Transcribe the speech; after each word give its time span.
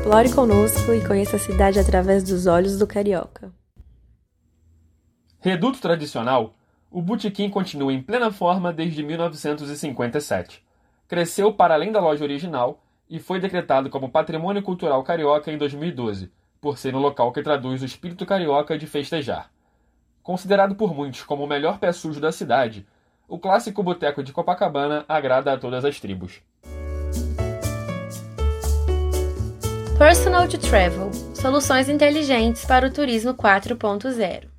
Explore 0.00 0.32
conosco 0.34 0.94
e 0.94 1.06
conheça 1.06 1.36
a 1.36 1.38
cidade 1.38 1.78
através 1.78 2.24
dos 2.24 2.46
olhos 2.46 2.78
do 2.78 2.86
carioca. 2.86 3.52
Reduto 5.38 5.78
tradicional, 5.78 6.54
o 6.90 7.02
Botequim 7.02 7.50
continua 7.50 7.92
em 7.92 8.02
plena 8.02 8.32
forma 8.32 8.72
desde 8.72 9.02
1957. 9.02 10.64
Cresceu 11.06 11.52
para 11.52 11.74
além 11.74 11.92
da 11.92 12.00
loja 12.00 12.24
original 12.24 12.82
e 13.10 13.18
foi 13.18 13.38
decretado 13.38 13.90
como 13.90 14.10
Patrimônio 14.10 14.62
Cultural 14.62 15.02
Carioca 15.04 15.52
em 15.52 15.58
2012, 15.58 16.32
por 16.62 16.78
ser 16.78 16.94
um 16.94 16.98
local 16.98 17.30
que 17.30 17.42
traduz 17.42 17.82
o 17.82 17.84
espírito 17.84 18.24
carioca 18.24 18.78
de 18.78 18.86
festejar. 18.86 19.50
Considerado 20.22 20.76
por 20.76 20.94
muitos 20.94 21.24
como 21.24 21.44
o 21.44 21.46
melhor 21.46 21.78
pé 21.78 21.92
sujo 21.92 22.22
da 22.22 22.32
cidade, 22.32 22.86
o 23.28 23.38
clássico 23.38 23.82
boteco 23.82 24.22
de 24.22 24.32
Copacabana 24.32 25.04
agrada 25.06 25.52
a 25.52 25.58
todas 25.58 25.84
as 25.84 26.00
tribos. 26.00 26.40
Personal 30.00 30.48
to 30.48 30.56
Travel 30.56 31.10
Soluções 31.34 31.90
inteligentes 31.90 32.64
para 32.64 32.86
o 32.86 32.90
turismo 32.90 33.34
4.0 33.34 34.49